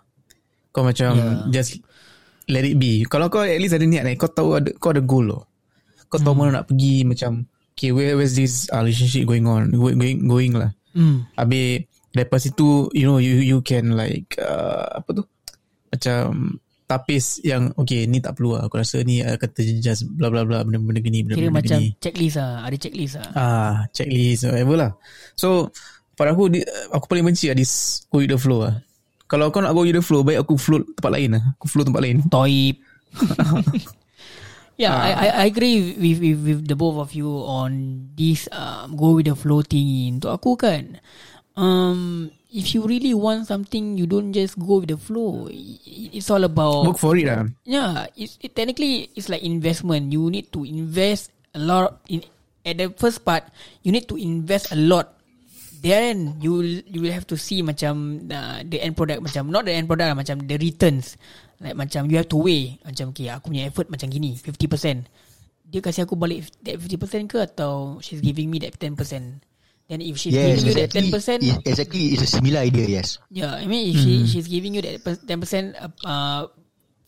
Kau 0.71 0.87
macam 0.87 1.11
yeah. 1.15 1.51
just 1.51 1.83
let 2.47 2.63
it 2.63 2.79
be. 2.79 3.03
Kalau 3.07 3.27
kau 3.27 3.43
at 3.43 3.59
least 3.59 3.75
ada 3.75 3.83
niat 3.83 4.07
ni, 4.07 4.15
kau 4.15 4.31
tahu 4.31 4.55
ada 4.55 4.71
kau 4.79 4.95
ada 4.95 5.03
goal 5.03 5.35
loh. 5.35 5.43
Kau 6.07 6.21
tahu 6.21 6.31
mana 6.37 6.61
nak 6.63 6.71
pergi 6.71 7.03
macam 7.03 7.43
okay 7.75 7.91
where 7.91 8.15
where's 8.15 8.39
this 8.39 8.71
uh, 8.71 8.79
relationship 8.79 9.27
going 9.27 9.43
on 9.43 9.73
going 9.75 9.99
going, 9.99 10.19
going 10.23 10.53
lah. 10.55 10.71
Hmm. 10.95 11.27
Habis 11.35 11.91
lepas 12.15 12.39
itu 12.47 12.87
you 12.95 13.03
know 13.03 13.19
you 13.19 13.43
you 13.43 13.59
can 13.59 13.99
like 13.99 14.39
uh, 14.39 15.03
apa 15.03 15.09
tu 15.11 15.23
macam 15.91 16.55
tapis 16.85 17.41
yang 17.41 17.73
okay 17.75 18.05
ni 18.05 18.21
tak 18.21 18.37
perlu 18.37 18.57
lah. 18.57 18.69
Aku 18.69 18.77
rasa 18.77 19.01
ni 19.01 19.21
uh, 19.25 19.35
kata 19.35 19.61
just 19.81 20.05
bla 20.13 20.29
bla 20.29 20.45
bla 20.45 20.61
benda-benda 20.61 21.01
gini 21.01 21.25
Kira 21.25 21.49
benda-benda 21.49 21.57
macam 21.57 21.79
gini. 21.81 21.97
checklist 21.97 22.37
lah. 22.37 22.53
Ada 22.61 22.77
checklist 22.77 23.15
lah. 23.17 23.29
Ah, 23.33 23.75
checklist 23.89 24.41
whatever 24.45 24.75
lah. 24.77 24.91
So 25.33 25.73
pada 26.15 26.31
aku 26.31 26.47
di, 26.47 26.63
aku 26.93 27.05
paling 27.11 27.25
benci 27.27 27.51
lah 27.51 27.57
this 27.57 28.05
go 28.07 28.21
with 28.21 28.29
the 28.31 28.39
flow 28.39 28.69
lah. 28.69 28.77
Kalau 29.25 29.49
kau 29.49 29.59
nak 29.59 29.73
go 29.73 29.81
with 29.81 29.97
the 29.97 30.05
flow 30.05 30.21
baik 30.21 30.45
aku 30.45 30.53
float 30.55 30.85
tempat 30.93 31.11
lain 31.11 31.29
lah. 31.35 31.43
Aku 31.57 31.65
float 31.65 31.85
tempat 31.89 32.01
lain. 32.05 32.17
Toip. 32.29 32.77
yeah, 34.81 34.93
I, 34.93 35.11
I 35.11 35.27
I 35.27 35.45
agree 35.49 35.97
with, 35.97 36.19
with 36.21 36.39
with 36.45 36.61
the 36.69 36.77
both 36.77 37.01
of 37.01 37.09
you 37.17 37.31
on 37.43 38.05
this 38.13 38.45
um, 38.53 38.93
go 38.93 39.17
with 39.17 39.25
the 39.25 39.35
flow 39.35 39.65
thing. 39.65 40.21
Untuk 40.21 40.31
aku 40.35 40.53
kan, 40.59 41.01
um, 41.55 42.31
if 42.51 42.75
you 42.75 42.87
really 42.87 43.13
want 43.13 43.47
something, 43.47 43.97
you 43.97 44.07
don't 44.07 44.31
just 44.31 44.59
go 44.59 44.79
with 44.79 44.91
the 44.91 44.99
flow. 44.99 45.47
It's 45.51 46.29
all 46.29 46.43
about 46.43 46.87
Work 46.87 46.99
for 46.99 47.15
it 47.19 47.27
lah. 47.27 47.47
Yeah, 47.67 48.07
it's, 48.15 48.39
it 48.39 48.55
technically 48.55 49.11
it's 49.15 49.27
like 49.27 49.43
investment. 49.43 50.11
You 50.11 50.31
need 50.31 50.51
to 50.55 50.63
invest 50.63 51.31
a 51.55 51.59
lot 51.59 51.99
in 52.07 52.23
at 52.63 52.79
the 52.79 52.91
first 52.95 53.27
part. 53.27 53.47
You 53.83 53.91
need 53.91 54.07
to 54.07 54.15
invest 54.15 54.71
a 54.71 54.79
lot. 54.79 55.11
Then 55.85 56.41
you 56.41 56.51
will 56.55 56.73
you 56.87 56.99
will 57.03 57.13
have 57.13 57.29
to 57.29 57.37
see 57.37 57.61
macam 57.61 58.25
uh, 58.25 58.65
the 58.65 58.81
end 58.81 58.97
product 58.97 59.21
macam 59.21 59.53
not 59.53 59.69
the 59.69 59.75
end 59.75 59.85
product 59.85 60.07
lah, 60.09 60.17
macam 60.17 60.41
the 60.41 60.57
returns. 60.57 61.19
Like 61.61 61.77
macam 61.77 62.09
you 62.09 62.17
have 62.17 62.31
to 62.31 62.39
weigh 62.41 62.81
macam 62.81 63.13
okay 63.13 63.29
aku 63.29 63.53
punya 63.53 63.69
effort 63.69 63.87
macam 63.91 64.09
gini 64.09 64.33
50%. 64.33 65.05
Dia 65.65 65.81
kasih 65.81 66.09
aku 66.09 66.17
balik 66.17 66.49
that 66.65 66.81
50% 66.81 67.29
ke 67.29 67.37
atau 67.41 68.01
she's 68.01 68.21
giving 68.21 68.49
me 68.49 68.57
that 68.63 68.73
10%. 68.81 68.97
Then 69.85 70.01
if 70.01 70.17
she's 70.17 70.33
Yes, 70.33 70.57
giving 70.57 70.65
you 70.65 70.73
that 70.81 70.89
exactly. 70.89 71.11
10%, 71.13 71.45
It- 71.45 71.61
Exactly, 71.69 72.03
it's 72.17 72.23
a 72.25 72.31
similar 72.31 72.59
idea. 72.65 72.85
Yes. 72.89 73.21
Yeah, 73.29 73.53
I 73.53 73.69
mean 73.69 73.93
if 73.93 74.01
she 74.01 74.25
she's 74.25 74.49
giving 74.49 74.73
you 74.73 74.81
that 74.81 75.05
ten 75.29 75.37
percent 75.37 75.77
uh 76.01 76.49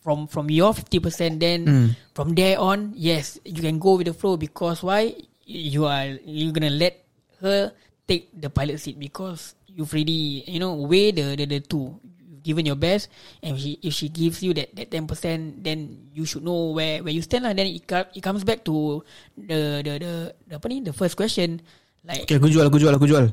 from 0.05 0.29
from 0.29 0.48
your 0.53 0.77
fifty 0.77 1.01
percent, 1.01 1.41
then 1.41 1.65
from 2.13 2.38
there 2.38 2.62
on, 2.62 2.93
yes, 2.93 3.41
you 3.43 3.60
can 3.65 3.81
go 3.81 3.98
with 3.98 4.07
the 4.07 4.15
flow 4.15 4.38
because 4.38 4.86
why 4.86 5.17
you 5.43 5.89
are 5.89 6.05
you 6.22 6.53
gonna 6.53 6.69
let 6.72 7.01
her 7.41 7.74
take 8.05 8.29
the 8.31 8.48
pilot 8.53 8.77
seat 8.79 8.96
because 9.01 9.57
you've 9.67 9.89
already 9.91 10.46
you 10.46 10.62
know 10.62 10.77
weigh 10.77 11.10
the 11.12 11.34
the, 11.34 11.46
the 11.50 11.60
two. 11.65 11.98
You've 12.29 12.46
given 12.46 12.69
your 12.69 12.77
best, 12.79 13.10
and 13.41 13.57
she 13.57 13.81
if 13.81 13.98
she 13.98 14.07
gives 14.13 14.39
you 14.46 14.53
that 14.53 14.69
that 14.77 14.93
ten 14.93 15.10
percent, 15.10 15.65
then 15.65 16.07
you 16.13 16.24
should 16.29 16.46
know 16.46 16.77
where 16.77 17.01
where 17.01 17.12
you 17.12 17.25
stand 17.25 17.43
lah. 17.50 17.57
Then 17.57 17.67
it 17.74 17.84
it 17.89 18.22
comes 18.24 18.46
back 18.46 18.62
to 18.69 19.01
the 19.36 19.81
the 19.81 19.93
the, 19.98 20.13
the 20.46 20.55
apa 20.62 20.65
ni 20.69 20.86
the 20.86 20.93
first 20.93 21.17
question. 21.17 21.60
Like 22.06 22.27
Okay, 22.27 22.38
aku 22.38 22.48
jual, 22.51 22.66
aku 22.68 22.77
jual, 22.77 22.94
aku 22.94 23.08
jual. 23.08 23.25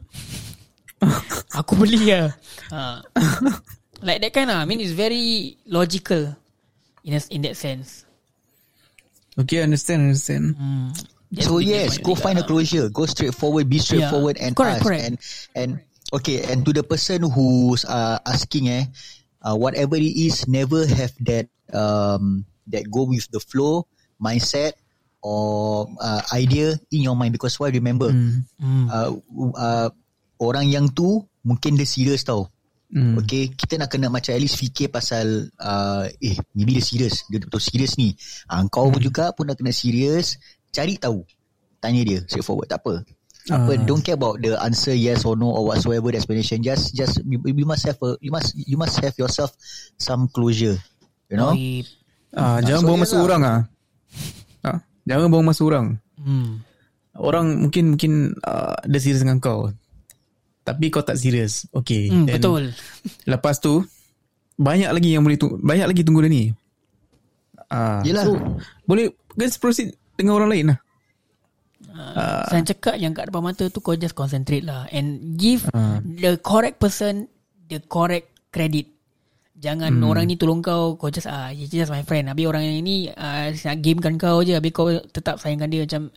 Aku 1.61 1.76
beli 1.76 2.11
lah 2.11 2.33
ha. 2.73 3.04
Like 4.06 4.21
that 4.25 4.33
kind 4.33 4.49
lah 4.49 4.62
I 4.62 4.66
mean 4.66 4.80
it's 4.80 4.97
very 4.97 5.56
logical 5.68 6.33
In 7.04 7.14
a, 7.16 7.21
in 7.28 7.44
that 7.44 7.56
sense 7.61 8.09
Okay, 9.35 9.61
understand, 9.66 10.09
understand. 10.14 10.54
hmm. 10.54 10.94
So 11.42 11.59
yes, 11.59 11.99
go 11.99 12.14
find 12.14 12.38
a 12.38 12.42
lah. 12.42 12.47
closure. 12.47 12.87
Go 12.87 13.02
straightforward. 13.02 13.66
Be 13.66 13.83
straightforward 13.83 14.38
and 14.38 14.54
Correct, 14.54 14.78
ask. 14.78 14.87
correct. 14.87 15.02
And 15.02 15.14
and 15.59 15.71
okay. 16.14 16.47
And 16.47 16.62
to 16.62 16.71
the 16.71 16.87
person 16.87 17.26
who's 17.26 17.83
uh, 17.83 18.23
asking, 18.23 18.71
eh, 18.71 18.87
uh, 19.42 19.59
whatever 19.59 19.99
it 19.99 20.14
is, 20.14 20.47
never 20.47 20.87
have 20.87 21.11
that 21.26 21.50
um 21.75 22.47
that 22.71 22.87
go 22.87 23.11
with 23.11 23.26
the 23.35 23.42
flow 23.42 23.90
mindset 24.23 24.78
or 25.25 25.88
uh, 25.99 26.21
idea 26.37 26.76
in 26.93 27.00
your 27.00 27.16
mind 27.16 27.33
because 27.33 27.57
why? 27.57 27.73
Remember, 27.73 28.12
Hmm. 28.12 28.45
uh, 28.93 29.11
uh, 29.57 29.88
orang 30.37 30.69
yang 30.69 30.93
tu 30.93 31.25
mungkin 31.40 31.81
dia 31.81 31.88
serious 31.88 32.21
tau. 32.23 32.52
Hmm. 32.95 33.19
Okay, 33.19 33.50
kita 33.50 33.81
nak 33.81 33.90
kena 33.90 34.07
macam 34.07 34.37
at 34.37 34.38
least 34.38 34.61
fikir 34.61 34.87
pasal 34.87 35.50
uh, 35.59 36.07
eh 36.21 36.37
maybe 36.54 36.78
dia 36.78 36.85
serious, 36.85 37.25
dia 37.26 37.40
betul 37.43 37.59
serius 37.59 37.97
ni. 37.97 38.12
Uh, 38.47 38.62
kau 38.71 38.93
pun 38.93 39.00
juga 39.00 39.33
pun 39.35 39.49
nak 39.49 39.59
kena 39.59 39.73
serius, 39.75 40.37
cari 40.71 41.00
tahu. 41.00 41.25
Tanya 41.81 42.04
dia 42.04 42.19
straightforward, 42.28 42.69
tak 42.71 42.85
apa. 42.85 43.02
Apa 43.45 43.76
Ah. 43.76 43.81
don't 43.85 44.00
care 44.00 44.16
about 44.16 44.40
the 44.40 44.57
answer 44.57 44.97
yes 44.97 45.21
or 45.28 45.37
no 45.37 45.52
or 45.52 45.69
whatsoever 45.69 46.09
the 46.09 46.16
explanation. 46.16 46.64
Just 46.64 46.97
just 46.97 47.21
you, 47.28 47.37
you 47.45 47.66
must 47.69 47.85
have 47.85 48.00
a 48.00 48.16
you 48.25 48.33
must 48.33 48.57
you 48.57 48.81
must 48.81 48.97
have 49.04 49.12
yourself 49.21 49.52
some 50.00 50.33
closure. 50.33 50.81
You 51.28 51.37
know? 51.37 51.52
Ah, 52.33 52.64
jangan 52.64 52.88
so 52.88 52.97
masa 52.97 53.16
lah. 53.21 53.25
orang 53.26 53.40
ah. 53.45 53.61
Jangan 55.04 55.28
buang 55.28 55.46
masa 55.46 55.62
orang. 55.64 55.87
Hmm. 56.16 56.64
Orang 57.14 57.62
mungkin 57.62 57.94
mungkin 57.94 58.12
uh, 58.42 58.75
dia 58.84 58.99
serius 58.99 59.23
dengan 59.23 59.38
kau. 59.38 59.70
Tapi 60.64 60.88
kau 60.88 61.04
tak 61.04 61.20
serius. 61.20 61.68
Okay. 61.70 62.08
Hmm, 62.08 62.25
then 62.25 62.40
betul. 62.40 62.73
Lepas 63.28 63.61
tu 63.61 63.84
banyak 64.56 64.88
lagi 64.88 65.12
yang 65.12 65.23
boleh 65.23 65.37
tunggu, 65.37 65.61
banyak 65.61 65.87
lagi 65.87 66.02
tunggu 66.02 66.25
dia 66.25 66.32
ni. 66.32 66.44
Ah, 67.68 68.00
Yelah. 68.06 68.25
so 68.25 68.38
boleh 68.87 69.11
guys 69.34 69.58
proceed 69.58 69.92
dengan 70.14 70.38
orang 70.38 70.50
lain 70.50 70.66
lah. 70.73 70.78
Uh, 71.94 72.46
Saya 72.49 72.62
cakap 72.64 72.94
yang 72.99 73.12
kat 73.12 73.28
depan 73.28 73.44
mata 73.44 73.66
tu 73.68 73.78
kau 73.78 73.94
just 73.94 74.16
concentrate 74.16 74.64
lah 74.64 74.88
and 74.90 75.37
give 75.37 75.66
Ah. 75.70 75.99
the 76.02 76.34
correct 76.40 76.78
person 76.78 77.28
the 77.68 77.78
correct 77.84 78.30
credit. 78.50 78.93
Jangan 79.54 79.94
hmm. 79.94 80.04
orang 80.04 80.26
ni 80.26 80.34
tolong 80.34 80.58
kau 80.58 80.94
Kau 80.94 81.08
just 81.08 81.25
ah 81.25 81.49
He's 81.49 81.68
just 81.68 81.88
my 81.88 82.02
friend 82.02 82.26
Habis 82.26 82.44
orang 82.44 82.66
yang 82.66 82.82
ni 82.82 83.06
uh, 83.08 83.49
Nak 83.49 83.78
gamekan 83.78 84.14
kau 84.14 84.42
je 84.42 84.52
Habis 84.52 84.70
kau 84.70 84.90
tetap 85.08 85.38
sayangkan 85.38 85.70
dia 85.70 85.87
Macam 85.87 86.11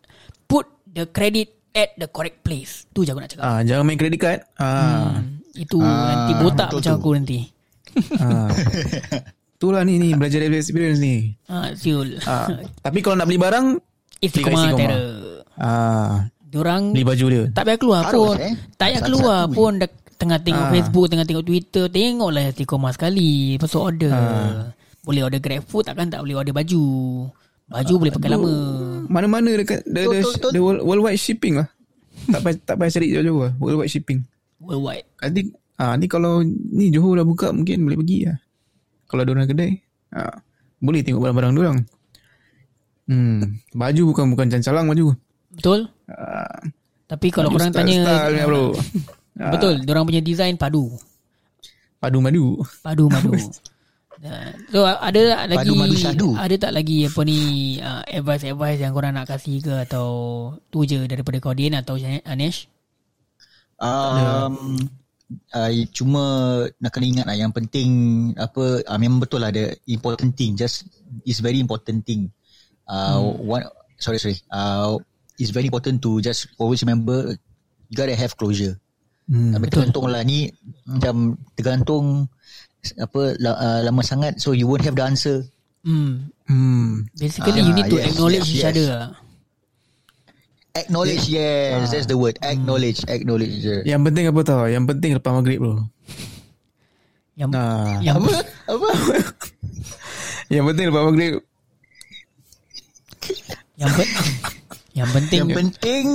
Put 0.45 0.65
the 0.87 1.05
credit 1.05 1.53
At 1.69 1.93
the 1.95 2.09
correct 2.09 2.41
place 2.41 2.89
Tu 2.89 3.05
je 3.05 3.13
aku 3.13 3.21
nak 3.21 3.29
cakap 3.29 3.43
Ah, 3.45 3.61
jangan 3.61 3.85
main 3.85 3.95
credit 3.95 4.17
card. 4.17 4.41
Ah, 4.57 5.21
hmm. 5.21 5.45
Itu 5.53 5.77
Ah, 5.77 6.25
nanti 6.25 6.33
botak 6.35 6.69
macam 6.71 6.81
tu. 6.91 6.97
aku 6.97 7.09
nanti 7.13 7.39
ah. 8.17 8.49
Itulah 9.57 9.81
ni 9.81 9.97
ni 9.97 10.13
belajar 10.13 10.37
dari 10.37 10.53
experience 10.53 10.97
ni. 10.97 11.33
ah, 11.45 11.73
Siul 11.73 12.17
Ah, 12.25 12.45
tapi 12.79 13.01
kalau 13.01 13.17
nak 13.17 13.25
beli 13.25 13.37
barang, 13.37 13.65
Istiqomah. 14.17 14.73
Terror 14.73 15.01
ah, 15.57 16.25
Diorang 16.41 16.93
beli 16.93 17.01
baju 17.01 17.25
dia. 17.27 17.43
Tak 17.51 17.63
payah 17.65 17.77
keluar 17.77 18.01
Harus, 18.05 18.17
pun 18.17 18.35
eh. 18.37 18.53
Tak 18.73 18.87
payah 18.87 19.01
keluar 19.01 19.39
je. 19.45 19.53
pun 19.53 19.71
Tengah 20.17 20.37
tengok 20.39 20.59
Ah. 20.59 20.71
Facebook 20.71 21.05
Tengah 21.07 21.23
tengok 21.23 21.43
Twitter 21.43 21.85
Tengoklah 21.87 22.49
Istiqomah 22.49 22.91
sekali 22.91 23.55
Lepas 23.55 23.69
tu 23.69 23.79
order 23.79 24.09
Ah. 24.09 24.73
Boleh 25.01 25.21
order 25.23 25.37
grab 25.37 25.61
food 25.63 25.83
Takkan 25.83 26.07
tak 26.07 26.19
boleh 26.19 26.35
order 26.35 26.51
baju 26.51 26.83
Baju 27.67 27.93
boleh 27.95 28.11
pakai 28.11 28.29
lama 28.29 28.51
Mana-mana 29.05 29.51
dekat 29.53 29.83
the, 29.83 30.01
the, 30.03 30.19
the 30.49 30.59
world, 30.59 30.81
worldwide 30.81 31.15
shipping 31.15 31.55
lah. 31.55 31.67
tak 32.27 32.41
payah 32.41 32.57
tak 32.59 32.75
payah 32.75 32.91
cari 32.91 33.07
jauh-jauh 33.09 33.41
lah. 33.41 33.51
Worldwide 33.55 33.87
shipping. 33.87 34.19
Worldwide 34.57 35.05
Nanti 35.17 35.41
ah 35.75 35.93
ni 35.93 36.05
kalau 36.05 36.41
ni 36.43 36.89
Johor 36.89 37.13
dah 37.13 37.23
buka 37.23 37.51
mungkin 37.51 37.83
boleh 37.83 37.97
pergi 37.97 38.19
lah. 38.25 38.37
Kalau 39.05 39.21
ada 39.21 39.31
orang 39.31 39.45
kedai. 39.45 39.71
Ah, 40.09 40.35
boleh 40.77 41.01
tengok 41.01 41.21
barang-barang 41.21 41.51
dia 41.51 41.61
orang. 41.61 41.79
Hmm, 43.05 43.39
baju 43.71 44.01
bukan 44.07 44.25
bukan 44.29 44.47
cancalang 44.49 44.85
baju. 44.85 45.15
Betul 45.53 45.79
Ah, 46.07 46.59
Tapi 47.05 47.27
kalau 47.29 47.47
korang 47.49 47.69
style- 47.69 47.83
tanya 47.85 48.03
style 48.03 48.33
ni, 48.33 48.43
bro. 48.43 48.63
Ah, 49.37 49.53
Betul 49.53 49.85
Diorang 49.85 50.05
punya 50.05 50.21
design 50.21 50.57
padu 50.57 50.91
Padu 51.97 52.21
madu. 52.21 52.61
Padu 52.81 53.09
madu 53.09 53.33
So 54.73 54.81
ada 54.81 55.45
lagi 55.45 55.57
Padu 55.61 55.73
madu. 55.77 56.29
Ada 56.33 56.55
tak 56.57 56.71
lagi 56.73 57.05
apa 57.05 57.21
ni 57.21 57.39
uh, 57.77 58.01
Advice-advice 58.05 58.81
yang 58.81 58.93
korang 58.97 59.13
nak 59.13 59.29
kasih 59.29 59.61
ke 59.61 59.73
Atau 59.85 60.09
Tu 60.73 60.89
je 60.89 61.05
daripada 61.05 61.37
kau 61.37 61.53
Din 61.53 61.77
Atau 61.77 62.01
Anesh 62.01 62.65
Um, 63.77 64.89
uh, 65.53 65.71
cuma 65.93 66.23
nak 66.81 66.91
kena 66.93 67.05
ingat 67.05 67.25
lah 67.29 67.37
yang 67.37 67.53
penting 67.53 67.89
apa 68.33 68.81
uh, 68.81 68.97
memang 68.97 69.21
betul 69.21 69.45
lah 69.45 69.53
the 69.53 69.77
important 69.85 70.33
thing 70.33 70.57
just 70.57 70.89
is 71.29 71.39
very 71.45 71.61
important 71.61 72.01
thing. 72.01 72.33
Uh, 72.89 73.21
one 73.37 73.61
sorry 74.01 74.17
sorry. 74.17 74.41
Uh, 74.49 74.97
it's 75.37 75.53
very 75.53 75.69
important 75.69 76.01
to 76.01 76.17
just 76.25 76.49
always 76.57 76.81
remember 76.81 77.37
you 77.89 77.95
gotta 77.95 78.17
have 78.17 78.33
closure. 78.33 78.81
Hmm. 79.27 79.51
Hmm, 79.51 79.63
tergantung 79.67 80.07
lah 80.07 80.23
ni 80.23 80.47
macam 80.87 81.35
tergantung 81.59 82.05
apa 82.95 83.35
la, 83.43 83.51
uh, 83.59 83.79
lama 83.83 83.99
sangat 83.99 84.39
so 84.39 84.55
you 84.55 84.63
won't 84.63 84.83
have 84.87 84.95
the 84.95 85.03
answer. 85.03 85.43
Hmm 85.83 86.31
Hmm. 86.47 87.03
Basically 87.19 87.59
Ah, 87.59 87.67
you 87.67 87.73
need 87.75 87.91
to 87.91 87.99
yes, 87.99 88.07
acknowledge 88.15 88.47
yes, 88.47 88.55
each 88.55 88.63
yes. 88.63 88.71
other 88.71 88.85
lah. 88.87 89.07
Acknowledge 90.77 91.25
yes, 91.27 91.91
that's 91.91 92.07
the 92.07 92.15
word. 92.15 92.39
Acknowledge, 92.39 93.03
acknowledge. 93.11 93.67
Yang 93.83 94.01
penting 94.07 94.25
apa 94.31 94.41
tau? 94.47 94.63
Yang 94.63 94.85
penting 94.95 95.11
lepas 95.19 95.31
maghrib 95.35 95.59
bro. 95.59 95.83
Yang 97.35 97.49
Nah, 97.51 97.99
yang 97.99 98.15
Apa? 98.23 98.31
Apa? 98.71 98.87
yang 100.55 100.63
penting 100.71 100.85
lepas 100.87 101.03
maghrib 101.03 101.43
yang, 103.77 103.91
pe- 103.93 104.09
Yang 104.97 105.09
penting 105.13 105.39
Yang 105.45 105.49
penting 105.53 106.05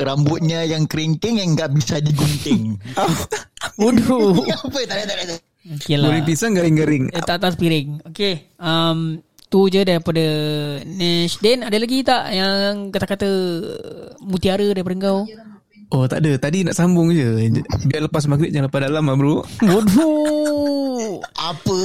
rambutnya 0.00 0.60
yang 0.64 0.88
kerinting 0.88 1.44
yang 1.44 1.52
enggak 1.52 1.76
bisa 1.76 2.00
digunting. 2.00 2.80
Bodoh 3.80 4.40
Apa? 4.64 4.78
Tak 4.88 4.96
ada 4.96 5.04
tak 5.04 5.16
ada. 5.28 5.36
Okay 5.76 6.00
lah. 6.00 6.08
Goreng 6.08 6.24
pisang 6.24 6.56
garing-garing. 6.56 7.12
Eh, 7.12 7.20
tak 7.20 7.44
atas 7.44 7.60
piring. 7.60 8.00
Okay 8.08 8.48
um, 8.56 9.20
Tu 9.52 9.60
je 9.68 9.84
daripada 9.84 10.24
Nash. 10.88 11.36
Din 11.44 11.60
ada 11.60 11.76
lagi 11.76 12.00
tak 12.00 12.32
Yang 12.32 12.96
kata-kata 12.96 13.28
Mutiara 14.24 14.64
daripada 14.72 14.96
kau? 14.96 15.28
Oh 15.92 16.08
tak 16.08 16.24
ada. 16.24 16.32
Tadi 16.40 16.64
nak 16.64 16.78
sambung 16.78 17.12
je. 17.12 17.50
Biar 17.92 18.08
lepas 18.08 18.24
maghrib 18.24 18.48
Jangan 18.48 18.72
lepas 18.72 18.80
dalam 18.88 19.04
lah 19.04 19.16
bro. 19.20 19.44
Bodoh 19.60 21.20
Apa 21.52 21.80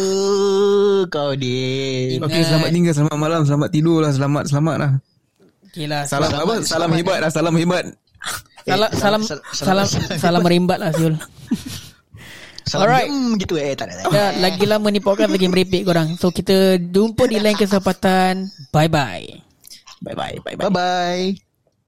kau 1.12 1.36
ni? 1.36 2.16
Okay 2.16 2.48
selamat 2.48 2.70
tinggal 2.72 2.96
Selamat 2.96 3.20
malam 3.20 3.42
Selamat 3.44 3.70
tidur 3.76 4.00
lah 4.00 4.16
Selamat 4.16 4.48
selamat 4.48 4.78
lah 4.80 4.92
Okay 5.75 5.86
lah 5.86 6.08
Salam 6.08 6.32
Selamat- 6.32 6.39
apa 6.39 6.55
Salam 6.63 6.65
selamat. 6.88 6.96
hebat 6.96 7.17
lah 7.20 7.29
Salam 7.29 7.53
hebat 7.53 7.86
Salam 8.63 8.88
Eh, 8.88 8.98
salam 8.98 9.22
sal- 9.22 9.44
salam 9.53 9.86
sal- 9.86 10.17
salam 10.17 10.41
merimbat 10.41 10.79
lah 10.79 10.89
Syul. 10.89 11.13
Salam 12.65 12.89
Alright. 12.89 13.05
jam 13.05 13.38
gitu 13.38 13.53
eh 13.55 13.77
tak 13.77 13.86
ada. 13.86 14.01
tak 14.01 14.10
ada. 14.10 14.17
Ya, 14.17 14.25
lagi 14.41 14.65
lama 14.65 14.88
ni 14.89 14.98
podcast 14.98 15.29
lagi 15.29 15.46
merepek 15.46 15.86
korang. 15.86 16.17
So 16.17 16.34
kita 16.34 16.82
jumpa 16.82 17.29
di 17.29 17.38
lain 17.38 17.53
kesempatan. 17.53 18.50
Bye 18.72 18.89
bye. 18.89 19.22
Bye 20.01 20.17
bye 20.17 20.34
Bye 20.41 20.58
bye 20.58 20.65
Bye 20.65 20.74
bye. 20.74 21.45